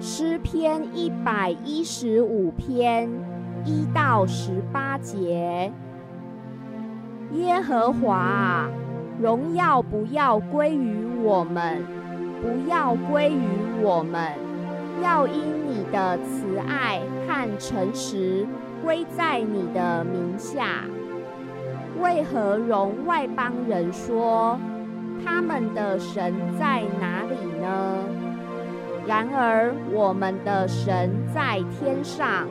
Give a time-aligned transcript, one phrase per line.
[0.00, 3.06] 诗篇一百一十五篇
[3.66, 5.70] 一到十八节。
[7.32, 8.66] 耶和华，
[9.20, 11.84] 荣耀不要归于我们，
[12.40, 14.32] 不要归于我们，
[15.02, 18.46] 要因你的慈爱和诚实
[18.82, 20.84] 归在你的名下。
[22.00, 24.58] 为何容外邦人说
[25.22, 27.19] 他们的神在哪？
[29.20, 32.48] 然而我们的神在天上，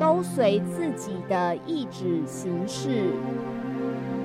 [0.00, 3.12] 都随自己的意志行事。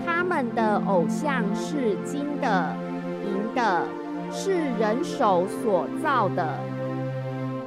[0.04, 2.76] 他们的偶像是金的、
[3.24, 3.84] 银的，
[4.32, 6.58] 是人手所造的。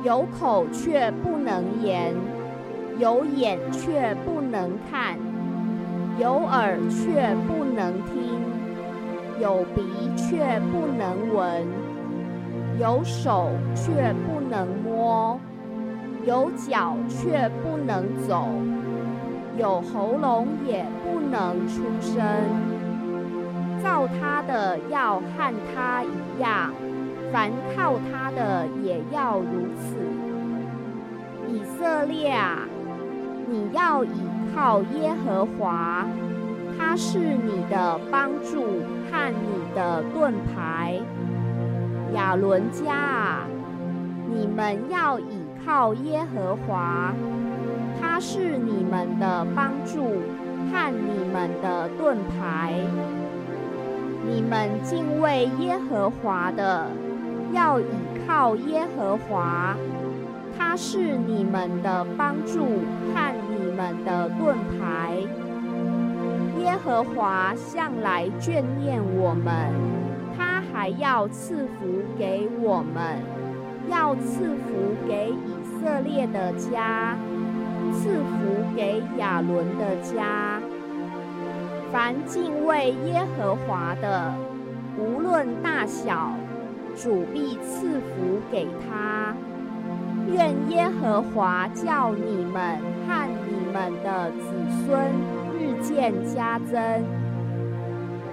[0.03, 2.12] 有口却不能言，
[2.98, 5.17] 有眼却不能看。
[6.19, 8.41] 有耳却不能听，
[9.41, 9.84] 有鼻
[10.17, 11.65] 却不能闻，
[12.80, 15.39] 有手却不能摸，
[16.25, 18.48] 有脚却不能走，
[19.59, 22.25] 有喉咙也不能出声。
[23.83, 26.73] 造他的要和他一样，
[27.31, 29.97] 凡靠他的也要如此。
[31.53, 32.67] 以色列啊！
[33.47, 34.08] 你要倚
[34.55, 36.06] 靠耶和华，
[36.78, 38.62] 他是你的帮助
[39.11, 40.98] 和你的盾牌。
[42.14, 43.47] 亚伦家啊，
[44.28, 47.14] 你们要倚靠耶和华，
[48.00, 50.02] 他是你们的帮助
[50.70, 52.75] 和你们的盾牌。
[54.27, 56.86] 你们敬畏耶和华的，
[57.52, 57.84] 要倚
[58.27, 59.77] 靠耶和华。
[60.58, 62.64] 他是你们的帮助
[63.14, 65.17] 和你们的盾牌。
[66.58, 69.72] 耶和华向来眷念我们，
[70.81, 73.19] 还要赐福给我们，
[73.91, 77.19] 要赐福给以色列的家，
[77.92, 80.58] 赐福给亚伦的家。
[81.92, 84.33] 凡敬畏耶和华的，
[84.96, 86.33] 无论大小，
[86.97, 89.35] 主必赐福给他。
[90.33, 94.47] 愿耶和华叫你们和你们的子
[94.86, 94.98] 孙
[95.52, 97.05] 日渐加增。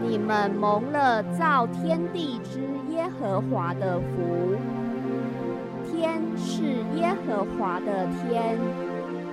[0.02, 4.56] 你们蒙了造天地之耶和华的福。
[5.90, 6.64] 天是
[6.96, 8.58] 耶和华的天，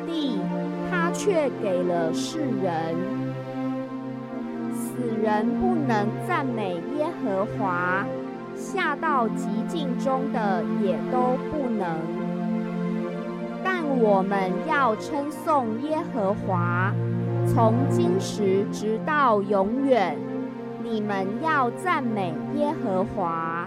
[0.07, 0.39] 地
[0.91, 2.95] 他却给了世人。
[4.73, 8.07] 死人不能赞美耶和华，
[8.55, 11.99] 下到极境中的也都不能。
[13.63, 16.95] 但我们要称颂耶和华，
[17.47, 20.17] 从今时直到永远。
[20.85, 23.67] 你们要赞美耶和华。